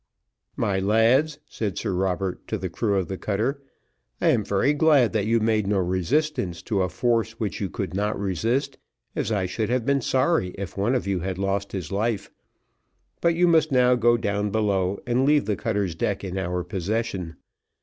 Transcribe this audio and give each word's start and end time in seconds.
"My 0.55 0.79
lads," 0.79 1.37
said 1.47 1.77
Sir 1.77 1.93
Robert 1.93 2.47
to 2.47 2.57
the 2.57 2.71
crew 2.71 2.95
of 2.95 3.07
the 3.07 3.19
cutter, 3.19 3.61
"I 4.19 4.29
am 4.29 4.43
very 4.43 4.73
glad 4.73 5.13
that 5.13 5.27
you 5.27 5.39
made 5.39 5.67
no 5.67 5.77
resistance 5.77 6.63
to 6.63 6.81
a 6.81 6.89
force 6.89 7.33
which 7.39 7.61
you 7.61 7.69
could 7.69 7.93
not 7.93 8.19
resist, 8.19 8.79
as 9.15 9.31
I 9.31 9.45
should 9.45 9.69
have 9.69 9.85
been 9.85 10.01
sorry 10.01 10.55
if 10.57 10.75
one 10.75 10.95
of 10.95 11.05
you 11.05 11.19
had 11.19 11.37
lost 11.37 11.71
his 11.71 11.91
life; 11.91 12.31
but 13.21 13.35
you 13.35 13.47
must 13.47 13.71
now 13.71 13.93
go 13.93 14.17
down 14.17 14.49
below 14.49 14.99
and 15.05 15.23
leave 15.23 15.45
the 15.45 15.55
cutter's 15.55 15.93
deck 15.93 16.23
in 16.23 16.35
our 16.35 16.63
possession. 16.63 17.35